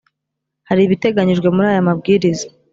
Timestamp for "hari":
0.69-0.81